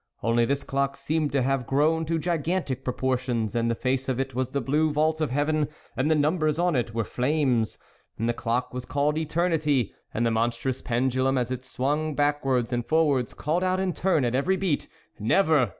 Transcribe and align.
Only 0.23 0.45
this 0.45 0.63
clock 0.63 0.97
seemed 0.97 1.31
to 1.33 1.43
have 1.43 1.67
grown 1.67 2.05
to 2.05 2.17
gigantic 2.17 2.83
proportions 2.83 3.53
and 3.53 3.69
the 3.69 3.75
face 3.75 4.09
of 4.09 4.19
it 4.19 4.33
was 4.33 4.49
the 4.49 4.59
blue 4.59 4.91
vault 4.91 5.21
of 5.21 5.29
heaven, 5.29 5.67
and 5.95 6.09
the 6.09 6.15
numbers 6.15 6.57
on 6.57 6.75
it 6.75 6.95
were 6.95 7.03
flames; 7.03 7.77
and 8.17 8.27
the 8.27 8.33
clock 8.33 8.73
was 8.73 8.83
called 8.85 9.15
eternity, 9.19 9.93
and 10.11 10.25
the 10.25 10.31
monstrous 10.31 10.81
pendulum, 10.81 11.37
as 11.37 11.51
it 11.51 11.63
swung 11.63 12.15
back 12.15 12.43
wards 12.43 12.73
and 12.73 12.87
forwards 12.87 13.35
called 13.35 13.63
out 13.63 13.79
in 13.79 13.93
turn 13.93 14.25
at 14.25 14.33
every 14.33 14.57
beat:" 14.57 14.87
Never 15.19 15.69